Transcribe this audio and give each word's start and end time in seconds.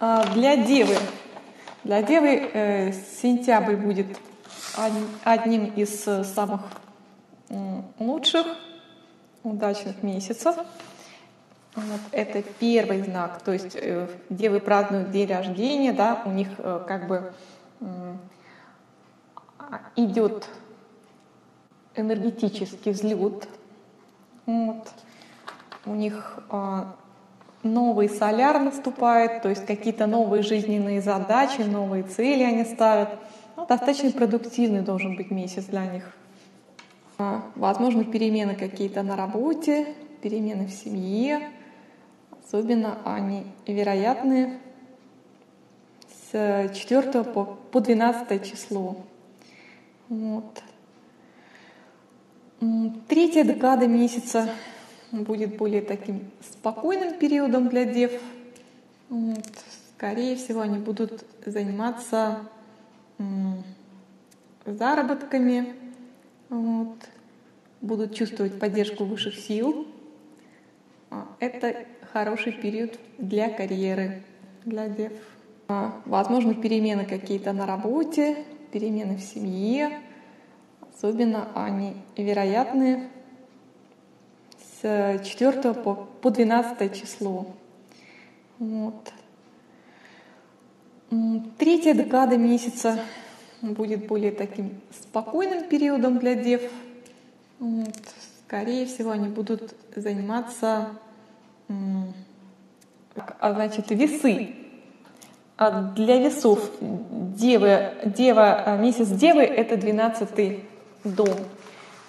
А, 0.00 0.24
Для 0.32 0.56
Девы. 0.56 0.96
Для 1.82 2.02
Девы 2.02 2.50
э, 2.52 2.92
сентябрь 2.92 3.74
будет 3.74 4.16
од- 4.76 4.92
одним 5.24 5.64
из 5.74 6.06
э, 6.06 6.22
самых 6.22 6.60
лучших, 7.98 8.46
удачных 9.42 10.02
месяцев. 10.04 10.54
Вот 11.74 12.00
это 12.12 12.42
первый 12.60 13.02
знак, 13.02 13.40
то 13.42 13.52
есть 13.52 13.74
э, 13.74 14.06
девы 14.28 14.60
празднуют 14.60 15.10
день 15.10 15.28
рождения, 15.28 15.92
да, 15.92 16.22
у 16.26 16.30
них 16.30 16.48
как 16.56 17.08
бы 17.08 17.32
идет 19.96 20.46
энергетический 21.96 22.92
взлет. 22.92 23.48
Вот. 24.46 24.88
У 25.86 25.94
них 25.94 26.38
а, 26.50 26.94
новый 27.62 28.08
соляр 28.08 28.60
наступает, 28.60 29.42
то 29.42 29.48
есть 29.48 29.66
какие-то 29.66 30.06
новые 30.06 30.42
жизненные 30.42 31.00
задачи, 31.00 31.62
новые 31.62 32.04
цели 32.04 32.42
они 32.42 32.64
ставят. 32.64 33.18
Ну, 33.56 33.66
достаточно 33.66 34.10
продуктивный 34.12 34.82
должен 34.82 35.16
быть 35.16 35.30
месяц 35.30 35.64
для 35.64 35.86
них. 35.86 36.16
А, 37.18 37.42
Возможно, 37.56 38.04
перемены 38.04 38.54
какие-то 38.54 39.02
на 39.02 39.16
работе, 39.16 39.94
перемены 40.22 40.66
в 40.66 40.70
семье. 40.70 41.50
Особенно 42.44 42.98
они 43.04 43.44
вероятны 43.66 44.58
с 46.32 46.70
4 46.74 47.24
по, 47.24 47.44
по 47.44 47.80
12 47.80 48.50
число. 48.50 48.96
Вот. 50.08 50.62
Третья 53.08 53.44
декада 53.44 53.86
месяца 53.86 54.48
будет 55.12 55.56
более 55.56 55.82
таким 55.82 56.30
спокойным 56.40 57.18
периодом 57.18 57.68
для 57.68 57.84
дев. 57.84 58.12
Вот. 59.08 59.46
Скорее 59.96 60.36
всего, 60.36 60.60
они 60.60 60.78
будут 60.78 61.24
заниматься 61.44 62.40
заработками, 64.64 65.74
вот. 66.50 66.96
будут 67.80 68.14
чувствовать 68.14 68.58
поддержку 68.58 69.04
высших 69.04 69.34
сил. 69.34 69.88
А, 71.10 71.26
Это 71.40 71.86
хороший 72.12 72.52
период 72.52 72.98
для 73.18 73.48
карьеры, 73.50 74.22
для 74.64 74.88
дев. 74.88 75.12
А, 75.68 76.00
Возможно, 76.04 76.54
перемены 76.54 77.06
какие-то 77.06 77.52
на 77.52 77.66
работе, 77.66 78.44
перемены 78.72 79.16
в 79.16 79.22
семье. 79.22 80.00
Особенно 80.94 81.48
они 81.54 81.96
вероятны 82.16 83.08
с 84.80 85.20
4 85.24 85.74
по, 85.74 85.94
по 85.94 86.30
12 86.30 87.00
число. 87.00 87.46
Вот. 88.58 89.12
Третья 91.58 91.94
декада 91.94 92.36
месяца 92.36 93.00
будет 93.62 94.06
более 94.06 94.32
таким 94.32 94.80
спокойным 94.90 95.64
периодом 95.68 96.18
для 96.18 96.34
дев. 96.34 96.62
Вот. 97.58 97.96
Скорее 98.46 98.86
всего, 98.86 99.10
они 99.10 99.28
будут 99.28 99.74
заниматься, 99.94 100.90
а, 103.40 103.52
значит, 103.52 103.90
весы. 103.90 104.54
А 105.56 105.82
Для 105.92 106.18
весов 106.18 106.70
девы, 106.80 107.92
дева, 108.04 108.62
а, 108.64 108.76
месяц 108.76 109.08
девы— 109.08 109.42
это 109.42 109.76
12 109.76 110.60
дом. 111.04 111.36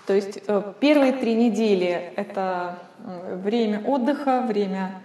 То 0.10 0.16
есть 0.16 0.40
э, 0.48 0.74
первые 0.80 1.12
три 1.12 1.36
недели— 1.36 2.12
это 2.16 2.80
время 2.98 3.84
отдыха, 3.86 4.42
время 4.42 5.04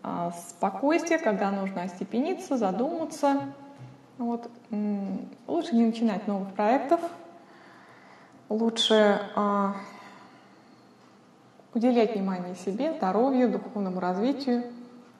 а, 0.00 0.30
спокойствия, 0.30 1.18
когда 1.18 1.50
нужно 1.50 1.82
остепениться, 1.82 2.56
задуматься. 2.56 3.52
Вот. 4.16 4.48
Лучше 5.48 5.74
не 5.74 5.86
начинать 5.86 6.28
новых 6.28 6.52
проектов, 6.52 7.00
лучше 8.48 9.20
а, 9.34 9.74
уделять 11.74 12.14
внимание 12.14 12.54
себе, 12.54 12.92
здоровью, 12.92 13.50
духовному 13.50 13.98
развитию 13.98 14.62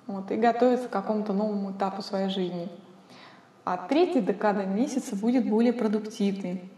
вот, 0.06 0.30
и 0.30 0.36
готовиться 0.36 0.86
к 0.86 0.92
какому-то 0.92 1.32
новому 1.32 1.72
этапу 1.72 2.02
своей 2.02 2.28
жизни. 2.28 2.68
А 3.64 3.78
третья 3.78 4.20
декада 4.20 4.64
месяца 4.64 5.16
будет 5.16 5.48
более 5.48 5.72
продуктивной. 5.72 6.70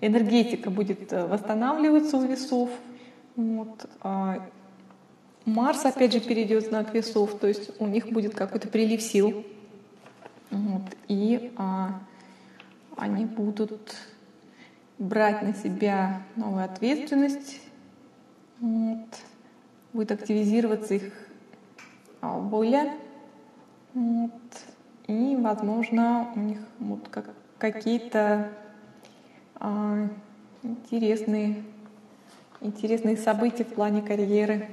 Энергетика 0.00 0.70
будет 0.70 1.12
э, 1.12 1.26
восстанавливаться 1.26 2.16
у 2.16 2.26
весов. 2.26 2.70
Вот. 3.36 3.86
а 4.02 4.48
Марс, 5.44 5.84
опять 5.84 6.12
же, 6.12 6.20
перейдет 6.20 6.64
в 6.64 6.68
знак 6.68 6.94
весов, 6.94 7.38
то 7.38 7.46
есть 7.46 7.70
у 7.80 7.86
них 7.86 8.10
будет 8.10 8.34
какой-то 8.34 8.68
прилив 8.68 9.00
сил. 9.00 9.44
Вот. 10.50 10.82
И 11.08 11.52
а, 11.56 12.00
они 12.96 13.24
будут 13.24 13.96
брать 14.98 15.42
на 15.42 15.54
себя 15.54 16.22
новую 16.36 16.64
ответственность. 16.64 17.60
Вот. 18.60 19.06
Будет 19.92 20.12
активизироваться 20.12 20.94
их 20.94 21.12
а, 22.20 22.38
воля. 22.38 22.94
Вот. 23.94 24.32
И, 25.06 25.36
возможно, 25.36 26.30
у 26.36 26.40
них 26.40 26.58
будут 26.78 27.08
как, 27.08 27.30
какие-то 27.58 28.52
интересные, 30.62 31.62
интересные 32.60 33.16
события 33.16 33.64
в 33.64 33.74
плане 33.74 34.02
карьеры. 34.02 34.68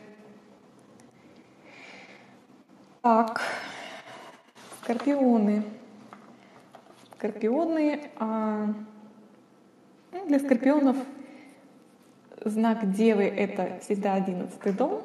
Так, 3.01 3.41
скорпионы. 4.81 5.63
Скорпионы. 7.15 8.09
а, 8.17 8.67
ну, 10.11 10.27
для 10.27 10.39
скорпионов 10.39 10.97
знак 12.43 12.91
Девы— 12.91 13.23
это 13.25 13.79
всегда 13.81 14.13
одиннадцатый 14.13 14.71
дом. 14.71 15.03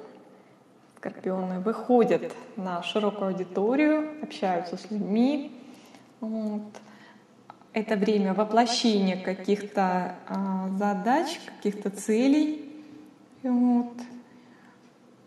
Скорпионы 0.97 1.61
выходят 1.61 2.33
на 2.57 2.83
широкую 2.83 3.29
аудиторию, 3.29 4.23
общаются 4.23 4.77
с 4.77 4.91
людьми. 4.91 5.53
Вот. 6.21 6.63
Это 7.73 7.97
время 7.97 8.35
воплощения 8.35 9.17
каких-то 9.17 10.17
а, 10.29 10.69
задач, 10.77 11.41
каких-то 11.57 11.89
целей. 11.89 12.71
Вот. 13.43 13.95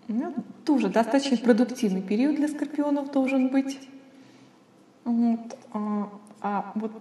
Ну, 0.07 0.35
тоже 0.63 0.89
достаточно 0.89 1.37
продуктивный 1.37 2.03
период 2.03 2.35
для 2.35 2.47
скорпионов 2.47 3.11
должен 3.11 3.49
быть. 3.49 3.79
Вот. 5.05 5.57
А, 5.73 6.09
а 6.41 6.71
вот 6.75 6.91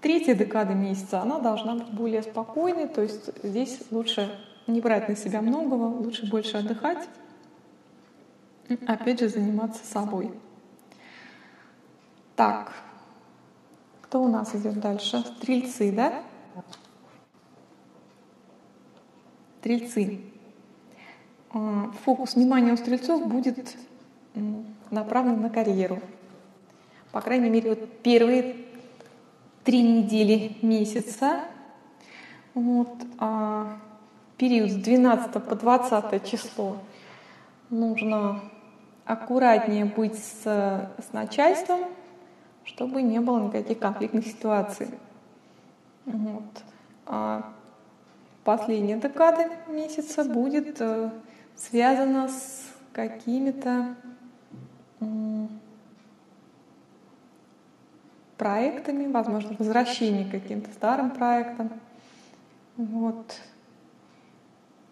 третья 0.00 0.34
декада 0.34 0.74
месяца, 0.74 1.22
она 1.22 1.40
должна 1.40 1.74
быть 1.74 1.90
более 1.90 2.22
спокойной, 2.22 2.86
то 2.86 3.02
есть 3.02 3.30
здесь 3.42 3.80
лучше 3.90 4.38
не 4.66 4.80
брать 4.80 5.08
на 5.08 5.16
себя 5.16 5.40
многого, 5.40 5.86
лучше 5.86 6.26
больше 6.30 6.58
отдыхать, 6.58 7.08
опять 8.86 9.20
же 9.20 9.28
заниматься 9.28 9.84
собой. 9.84 10.30
Так, 12.36 12.72
кто 14.14 14.22
у 14.22 14.28
нас 14.28 14.54
идет 14.54 14.78
дальше? 14.78 15.24
Стрельцы, 15.38 15.90
да? 15.90 16.22
Стрельцы. 19.58 20.20
А, 21.52 21.90
Фокус 22.04 22.36
внимания 22.36 22.72
у 22.72 22.76
стрельцов 22.76 23.26
будет 23.26 23.76
направлен 24.92 25.40
на 25.40 25.50
карьеру. 25.50 25.98
По 27.10 27.20
крайней 27.22 27.50
мере, 27.50 27.70
вот 27.70 28.02
первые 28.02 28.54
три 29.64 29.82
недели 29.82 30.58
месяца, 30.62 31.40
вот, 32.54 32.94
а, 33.18 33.78
период 34.36 34.70
с 34.70 34.76
12 34.76 35.44
по 35.44 35.56
20 35.56 36.24
число, 36.24 36.76
нужно 37.68 38.42
аккуратнее 39.06 39.86
быть 39.86 40.16
с, 40.16 40.44
с 40.44 41.12
начальством, 41.12 41.80
чтобы 42.64 43.02
не 43.02 43.20
было 43.20 43.46
никаких 43.46 43.78
конфликтных 43.78 44.26
ситуаций. 44.26 44.88
Вот. 46.06 46.44
А 47.06 47.52
последняя 48.44 48.98
декада 48.98 49.50
месяца 49.68 50.24
будет 50.24 50.80
э, 50.80 51.10
связана 51.56 52.28
с 52.28 52.66
какими-то 52.92 53.96
проектами, 58.36 59.10
возможно, 59.10 59.56
возвращение 59.58 60.26
к 60.26 60.30
каким-то 60.30 60.70
старым 60.72 61.10
проектам, 61.10 61.70
вот. 62.76 63.40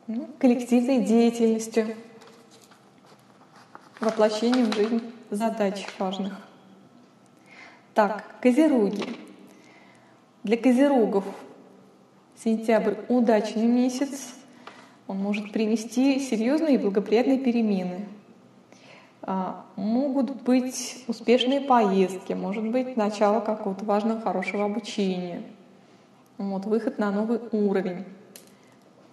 Ну, 0.07 0.29
коллективной 0.39 1.05
деятельностью, 1.05 1.95
воплощением 4.01 4.71
в 4.71 4.75
жизнь 4.75 5.03
задач 5.31 5.87
важных. 5.99 6.52
Так, 7.95 8.25
козероги. 8.41 9.05
Для 10.45 10.57
козерогов 10.57 11.25
сентябрь 12.43 12.95
удачный 13.09 13.67
месяц. 13.67 14.35
Он 15.07 15.19
может 15.19 15.53
принести 15.53 16.19
серьезные 16.19 16.77
и 16.77 16.79
благоприятные 16.79 17.39
перемены. 17.39 18.07
А, 19.21 19.67
могут 19.77 20.43
быть 20.43 21.05
успешные 21.07 21.61
поездки, 21.61 22.33
может 22.33 22.65
быть 22.65 22.97
начало 22.97 23.41
какого-то 23.41 23.85
важного, 23.85 24.21
хорошего 24.23 24.65
обучения, 24.65 25.43
вот, 26.39 26.65
выход 26.65 26.99
на 26.99 27.13
новый 27.13 27.41
уровень, 27.53 28.05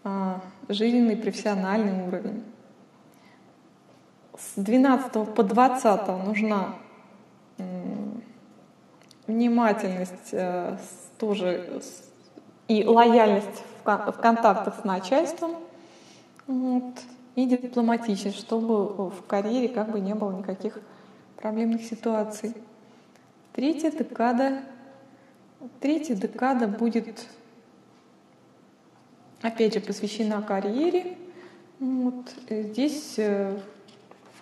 а, 0.04 0.42
жизненный, 0.70 1.18
профессиональный 1.18 2.08
уровень. 2.08 2.44
С 4.38 4.54
12 4.56 5.26
по 5.26 5.44
20 5.44 6.24
нужна 6.24 6.76
внимательность 9.30 10.30
э, 10.32 10.78
тоже 11.20 11.82
и 12.68 12.84
лояльность 12.84 13.64
в 13.84 14.14
контактах 14.14 14.80
с 14.82 14.84
начальством. 14.84 15.56
Вот 16.48 16.96
и 17.36 17.46
дипломатичность, 17.46 18.40
чтобы 18.40 19.10
в 19.10 19.26
карьере 19.28 19.70
как 19.70 19.92
бы 19.92 20.00
не 20.00 20.16
было 20.16 20.32
никаких 20.32 20.80
проблемных 21.38 21.84
ситуаций. 21.84 22.56
Третья 23.54 23.92
декада, 23.92 24.62
третья 25.80 26.16
декада 26.16 26.68
будет 26.68 27.28
опять 29.42 29.76
же 29.76 29.80
посвящена 29.80 30.42
карьере. 30.42 31.18
Вот 31.80 32.34
здесь 32.50 33.14
э, 33.18 33.58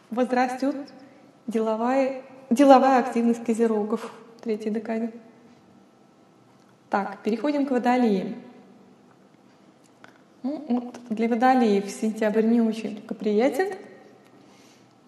возрастет 0.10 0.76
деловая, 1.46 2.24
деловая 2.50 3.00
активность 3.00 3.44
козерогов 3.44 4.02
в 4.02 4.27
третьей 4.48 4.72
декаде. 4.72 5.12
Так, 6.90 7.22
переходим 7.22 7.66
к 7.66 7.72
водолеям. 7.72 8.36
Ну, 10.42 10.64
вот 10.70 11.00
для 11.10 11.28
водолеев 11.28 11.90
сентябрь 11.90 12.46
не 12.46 12.62
очень 12.62 12.96
благоприятен. 12.96 13.76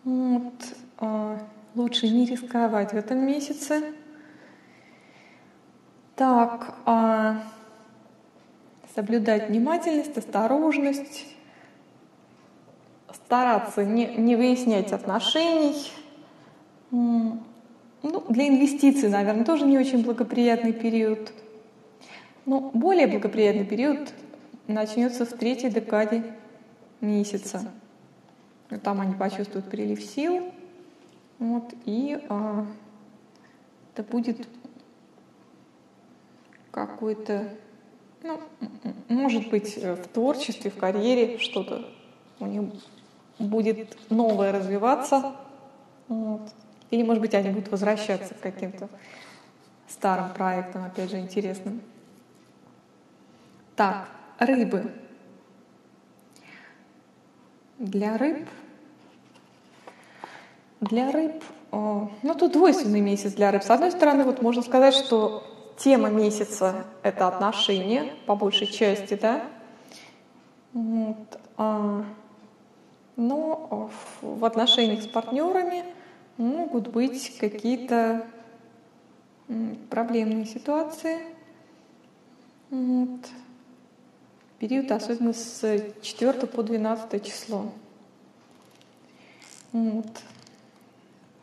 Вот, 0.04 0.54
э, 1.00 1.38
лучше 1.76 2.10
не 2.10 2.26
рисковать 2.26 2.92
в 2.92 2.98
этом 2.98 3.20
месяце. 3.26 3.94
Так, 6.18 6.76
э, 6.86 7.36
соблюдать 8.94 9.48
внимательность, 9.48 10.18
осторожность, 10.18 11.26
стараться 13.14 13.86
не, 13.86 14.06
не 14.18 14.36
выяснять 14.36 14.92
отношений. 14.92 15.94
Ну, 18.02 18.24
для 18.30 18.48
инвестиций, 18.48 19.10
наверное, 19.10 19.44
тоже 19.44 19.66
не 19.66 19.78
очень 19.78 20.04
благоприятный 20.04 20.74
период. 20.74 21.34
Но 22.46 22.72
более 22.74 23.08
благоприятный 23.08 23.66
период 23.66 24.14
начнется 24.68 25.26
в 25.26 25.30
третьей 25.30 25.70
декаде 25.70 26.24
месяца. 27.02 27.72
Там 28.84 29.02
они 29.02 29.16
почувствуют 29.16 29.70
прилив 29.70 30.02
сил. 30.02 30.52
Вот, 31.40 31.74
и 31.86 32.20
а, 32.30 32.66
это 33.94 34.04
будет 34.04 34.48
какой-то, 36.72 37.50
ну, 38.24 38.40
может 39.08 39.50
быть, 39.50 39.78
в 39.78 40.08
творчестве, 40.08 40.70
в 40.70 40.76
карьере 40.76 41.38
что-то 41.38 41.86
у 42.40 42.46
них 42.46 42.64
будет 43.40 43.98
новое 44.10 44.52
развиваться. 44.52 45.36
Вот. 46.08 46.42
Или, 46.92 47.04
может 47.04 47.22
быть, 47.22 47.34
они 47.34 47.50
будут 47.50 47.70
возвращаться 47.72 48.34
к 48.34 48.40
каким-то 48.40 48.90
старым 49.88 50.30
проектам, 50.34 50.86
опять 50.86 51.12
же, 51.12 51.20
интересным. 51.20 51.82
Так, 53.76 54.10
рыбы. 54.40 54.92
Для 57.78 58.18
рыб, 58.18 58.48
для 60.82 61.12
рыб, 61.12 61.44
ну 61.72 62.36
тут 62.38 62.52
двойственный 62.52 63.00
месяц 63.00 63.34
для 63.34 63.52
рыб. 63.52 63.64
С 63.64 63.70
одной 63.70 63.92
стороны, 63.92 64.26
вот 64.26 64.42
можно 64.42 64.62
сказать, 64.62 64.94
что 64.94 65.44
тема 65.78 66.10
месяца— 66.10 66.86
это 67.04 67.28
отношения, 67.28 68.14
по 68.26 68.36
большей 68.36 68.68
части, 68.68 69.14
да. 69.14 69.44
Вот. 70.74 71.40
А, 71.56 72.04
но 73.16 73.90
в 74.22 74.44
отношениях 74.44 75.02
с 75.02 75.08
партнерами 75.08 75.86
могут 76.40 76.88
быть 76.88 77.38
какие-то 77.38 78.26
проблемные 79.90 80.46
ситуации. 80.46 81.20
Вот 82.70 83.28
период, 84.60 84.92
особенно 84.92 85.34
с 85.34 85.62
4 86.02 86.48
по 86.48 86.64
12 86.64 87.26
число. 87.26 87.72
Вот. 89.72 90.08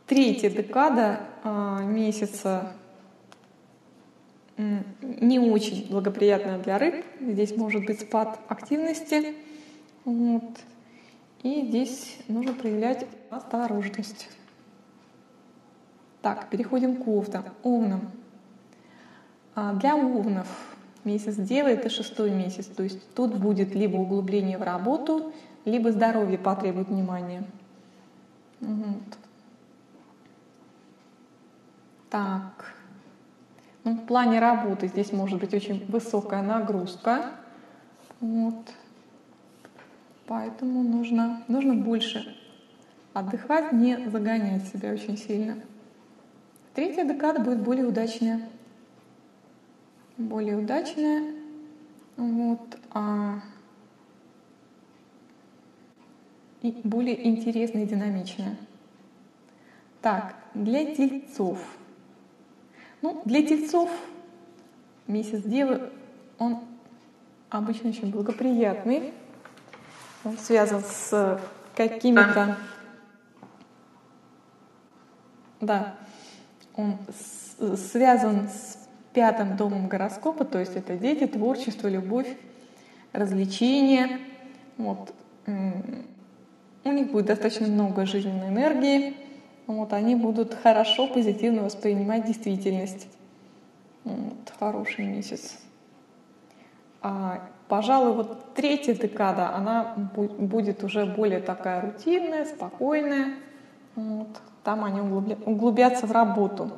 Третья 0.07 0.51
декада 0.51 1.21
а, 1.43 1.83
месяца 1.83 2.73
не 4.57 5.39
очень 5.39 5.89
благоприятная 5.91 6.59
для 6.59 6.79
рыб. 6.79 7.05
Здесь 7.21 7.57
может 7.57 7.85
быть 7.85 8.01
спад 8.01 8.39
активности. 8.49 9.35
Вот. 10.05 10.45
И 11.43 11.67
здесь 11.67 12.17
нужно 12.29 12.55
проявлять 12.55 13.07
осторожность. 13.31 14.29
Так, 16.27 16.49
переходим 16.49 16.97
к 16.97 17.07
овнам. 17.07 17.45
овнам. 17.63 18.11
А, 19.55 19.75
для 19.75 19.95
овнов 19.95 20.49
Месяц 21.05 21.37
Девы— 21.37 21.69
это 21.71 21.89
шестой 21.89 22.33
месяц, 22.33 22.67
то 22.67 22.83
есть 22.83 23.15
тут 23.15 23.39
будет 23.39 23.77
либо 23.77 23.97
углубление 23.97 24.59
в 24.59 24.63
работу, 24.63 25.33
либо 25.65 25.93
здоровье 25.93 26.37
потребует 26.37 26.89
внимания. 26.89 27.45
Вот. 28.61 29.19
Так. 32.11 32.75
Ну, 33.85 33.93
в 33.93 34.05
плане 34.05 34.41
работы 34.41 34.89
здесь 34.89 35.13
может 35.13 35.39
быть 35.39 35.55
очень 35.55 35.87
высокая 35.87 36.43
нагрузка. 36.43 37.35
Вот. 38.19 38.73
Поэтому 40.27 40.83
нужно, 40.83 41.45
нужно 41.47 41.75
больше 41.75 42.37
отдыхать, 43.15 43.71
не 43.71 44.11
загонять 44.11 44.67
себя 44.67 44.93
очень 44.93 45.17
сильно. 45.17 45.59
Третья 46.77 47.05
декада 47.05 47.41
будет 47.41 47.59
более 47.59 47.87
удачная 47.87 48.49
более 50.17 50.57
удачная. 50.57 51.35
Вот, 52.17 52.79
а, 52.93 53.41
и 56.63 56.81
более 56.83 57.29
интересная 57.29 57.85
и 57.85 57.87
динамичная. 57.87 58.57
Так, 60.01 60.35
для 60.55 60.95
тельцов. 60.95 61.59
Ну, 63.03 63.21
для 63.27 63.47
тельцов 63.47 63.91
месяц 65.07 65.43
Девы, 65.43 65.91
он 66.39 66.61
обычно 67.51 67.91
очень 67.91 68.11
благоприятный. 68.11 69.13
Он 70.25 70.39
связан 70.39 70.83
с 70.83 71.41
какими-то... 71.75 72.57
Да, 75.61 75.97
он 76.77 76.99
связан 77.77 78.49
с 78.49 78.79
пятым 79.13 79.57
домом 79.57 79.89
гороскопа, 79.89 80.45
то 80.45 80.59
есть 80.59 80.77
это 80.77 80.97
дети, 80.97 81.27
творчество, 81.27 81.89
любовь, 81.89 82.29
развлечения. 83.13 84.21
Вот. 84.77 85.15
У 85.47 86.93
них 86.93 87.11
будет 87.11 87.27
достаточно 87.27 87.67
много 87.67 88.05
жизненной 88.07 88.49
энергии. 88.49 89.17
Вот, 89.67 89.93
они 89.93 90.15
будут 90.15 90.55
хорошо, 90.55 91.09
позитивно 91.09 91.63
воспринимать 91.63 92.27
действительность. 92.27 93.09
Вот, 94.05 94.53
хороший 94.61 95.07
месяц. 95.07 95.59
А, 97.03 97.49
пожалуй, 97.69 98.13
вот 98.13 98.55
третья 98.55 98.95
декада, 98.95 99.55
она 99.55 99.95
будет 100.15 100.85
уже 100.85 101.07
более 101.07 101.41
такая 101.41 101.81
рутинная, 101.81 102.45
спокойная. 102.45 103.35
Вот, 103.97 104.29
там 104.67 104.83
они 104.83 105.01
углубятся 105.01 106.09
в 106.09 106.13
работу. 106.13 106.73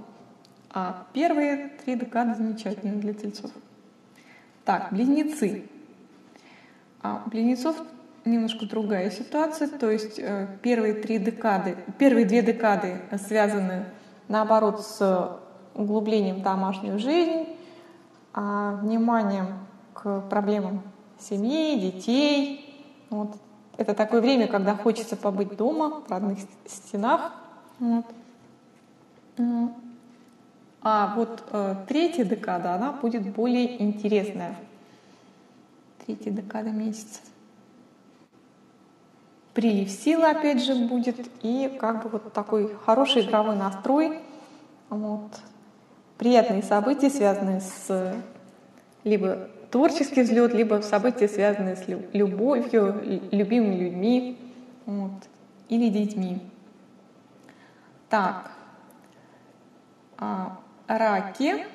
А 0.70 1.06
первые 1.14 1.70
три 1.82 1.96
декады 1.96 2.34
замечательны 2.34 3.00
для 3.00 3.14
тельцов. 3.14 3.50
Так, 4.66 4.88
близнецы. 4.92 5.66
А 7.00 7.22
у 7.24 7.30
близнецов 7.30 7.76
немножко 8.26 8.66
другая 8.66 9.10
ситуация, 9.10 9.68
то 9.68 9.90
есть 9.90 10.18
э, 10.18 10.58
первые 10.60 10.92
три 10.92 11.18
декады, 11.18 11.78
первые 11.96 12.26
две 12.26 12.42
декады 12.42 13.00
связаны 13.26 13.86
наоборот 14.28 14.84
с 14.84 15.40
углублением 15.74 16.40
в 16.40 16.42
домашнюю 16.42 16.98
жизнь, 16.98 17.46
а 18.34 18.72
вниманием 18.82 19.66
к 19.94 20.20
проблемам 20.28 20.82
семьи, 21.18 21.80
детей. 21.80 22.84
Вот. 23.08 23.34
Это 23.78 23.94
такое 23.94 24.20
время, 24.20 24.46
когда 24.46 24.74
хочется 24.74 25.16
побыть 25.16 25.56
дома, 25.56 26.02
в 26.06 26.10
родных 26.10 26.40
стенах. 26.66 27.32
Вот. 27.78 28.04
А 30.82 31.14
вот 31.16 31.44
э, 31.50 31.74
третья 31.86 32.24
декада, 32.24 32.74
она 32.74 32.92
будет 32.92 33.22
более 33.34 33.82
интересная. 33.82 34.56
Третья 36.06 36.30
декада 36.30 36.70
месяца. 36.70 37.20
прилив 39.58 39.90
силы, 39.90 40.30
опять 40.30 40.62
же, 40.62 40.76
будет, 40.86 41.16
и 41.42 41.76
как 41.80 42.04
бы 42.04 42.10
вот 42.10 42.32
такой 42.32 42.76
хороший 42.86 43.22
игровой 43.22 43.56
настрой, 43.56 44.20
вот, 44.88 45.32
приятные 46.16 46.62
события, 46.62 47.10
связанные 47.10 47.60
с 47.60 48.14
либо 49.02 49.48
творческий 49.72 50.22
взлет, 50.22 50.54
либо 50.54 50.80
события, 50.82 51.26
связанные 51.26 51.74
с 51.74 51.88
любовью, 51.88 53.02
любимыми 53.32 53.74
людьми 53.74 54.38
вот, 54.86 55.10
или 55.68 55.88
детьми. 55.88 56.38
Так, 58.08 58.50
а, 60.16 60.58
раки. 60.86 61.66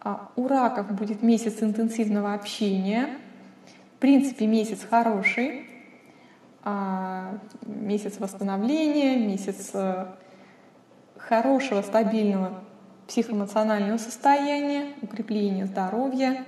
А, 0.00 0.30
у 0.36 0.46
раков 0.46 0.90
будет 0.92 1.22
месяц 1.22 1.62
интенсивного 1.62 2.32
общения. 2.34 3.18
В 3.96 3.98
принципе, 3.98 4.46
месяц 4.46 4.86
хороший. 4.88 5.68
А, 6.62 7.38
месяц 7.62 8.18
восстановления, 8.18 9.16
месяц 9.24 9.70
э, 9.72 10.06
хорошего, 11.16 11.80
стабильного 11.82 12.64
психоэмоционального 13.06 13.98
состояния, 13.98 14.94
укрепления 15.00 15.66
здоровья, 15.66 16.44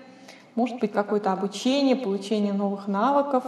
может 0.57 0.81
быть 0.81 0.93
какое-то 0.93 1.33
обучение, 1.33 1.95
получение 1.95 2.53
новых 2.53 2.89
навыков. 2.89 3.45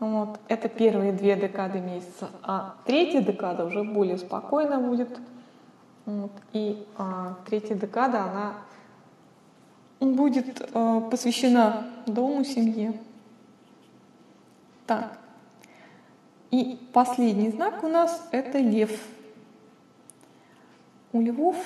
Вот. 0.00 0.38
Это 0.48 0.68
первые 0.68 1.12
две 1.12 1.36
декады 1.36 1.80
месяца. 1.80 2.30
А 2.42 2.74
третья 2.84 3.20
декада 3.20 3.64
уже 3.64 3.82
более 3.84 4.18
спокойно 4.18 4.78
будет. 4.78 5.18
Вот. 6.06 6.32
И 6.52 6.86
а, 6.96 7.36
третья 7.46 7.74
декада, 7.74 8.24
она 8.24 8.54
будет 10.00 10.68
а, 10.74 11.00
посвящена 11.00 11.86
дому, 12.06 12.44
семье. 12.44 12.94
Так. 14.86 15.18
И 16.50 16.78
последний 16.92 17.50
знак 17.50 17.82
у 17.82 17.88
нас 17.88 18.28
это 18.30 18.58
лев. 18.58 18.90
У 21.12 21.20
львов 21.20 21.56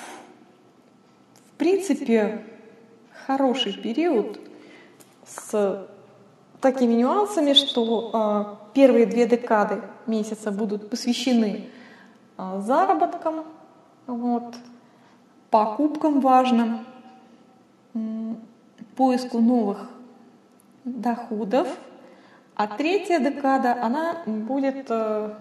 принципе, 1.59 2.45
хороший 3.27 3.73
период 3.73 4.39
с 5.25 5.87
такими 6.61 6.93
нюансами, 6.93 7.53
что 7.53 8.11
э, 8.13 8.73
первые 8.73 9.05
две 9.05 9.25
декады 9.25 9.81
месяца 10.07 10.51
будут 10.51 10.89
посвящены 10.89 11.69
э, 12.37 12.61
заработкам, 12.61 13.45
вот, 14.07 14.55
покупкам 15.49 16.19
важным, 16.19 16.85
поиску 18.95 19.39
новых 19.39 19.89
доходов, 20.83 21.67
а 22.55 22.67
третья 22.67 23.19
декада 23.19 23.81
она 23.81 24.17
будет 24.25 24.87
э, 24.89 25.33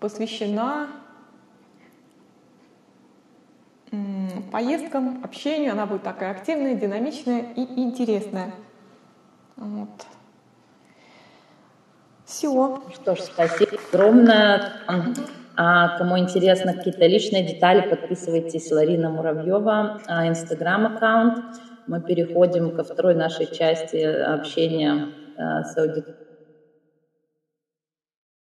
посвящена 0.00 0.88
поездкам, 4.50 5.20
общению. 5.22 5.72
Она 5.72 5.86
будет 5.86 6.02
такая 6.02 6.30
активная, 6.30 6.74
динамичная 6.74 7.52
и 7.54 7.60
интересная. 7.82 8.52
Вот. 9.56 10.06
Все. 12.24 12.82
Что 12.94 13.16
ж, 13.16 13.20
спасибо 13.20 13.78
огромное. 13.92 14.72
А 15.58 15.96
кому 15.96 16.18
интересно 16.18 16.74
какие-то 16.74 17.06
личные 17.06 17.42
детали, 17.42 17.88
подписывайтесь 17.88 18.70
Ларина 18.70 19.08
Муравьева, 19.08 20.02
а, 20.06 20.28
инстаграм-аккаунт. 20.28 21.38
Мы 21.86 22.02
переходим 22.02 22.76
ко 22.76 22.84
второй 22.84 23.14
нашей 23.14 23.46
части 23.46 23.96
общения 23.96 25.08
а, 25.38 25.64
с 25.64 25.74
аудиторией 25.78 26.25